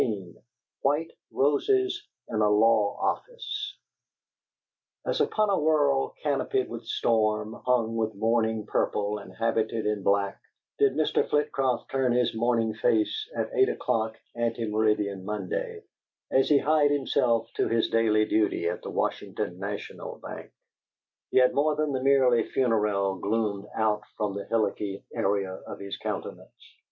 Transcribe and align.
XIV 0.01 0.33
WHITE 0.81 1.11
ROSES 1.31 2.07
IN 2.27 2.41
A 2.41 2.49
LAW 2.49 2.97
OFFICE 3.01 3.77
As 5.05 5.21
upon 5.21 5.51
a 5.51 5.59
world 5.59 6.13
canopied 6.23 6.69
with 6.69 6.87
storm, 6.87 7.53
hung 7.67 7.95
with 7.95 8.15
mourning 8.15 8.65
purple 8.65 9.19
and 9.19 9.31
habited 9.35 9.85
in 9.85 10.01
black, 10.01 10.41
did 10.79 10.93
Mr. 10.93 11.23
Flitcroft 11.29 11.91
turn 11.91 12.13
his 12.13 12.33
morning 12.33 12.73
face 12.73 13.29
at 13.35 13.51
eight 13.53 13.69
o'clock 13.69 14.15
antemeridian 14.35 15.23
Monday, 15.23 15.83
as 16.31 16.49
he 16.49 16.57
hied 16.57 16.89
himself 16.89 17.51
to 17.53 17.67
his 17.67 17.87
daily 17.91 18.25
duty 18.25 18.67
at 18.67 18.81
the 18.81 18.89
Washington 18.89 19.59
National 19.59 20.17
Bank. 20.17 20.51
Yet 21.29 21.53
more 21.53 21.75
than 21.75 21.91
the 21.91 22.01
merely 22.01 22.41
funereal 22.49 23.19
gloomed 23.19 23.67
out 23.75 24.01
from 24.17 24.33
the 24.33 24.45
hillocky 24.45 25.03
area 25.13 25.53
of 25.67 25.77
his 25.77 25.95
countenance. 25.97 26.75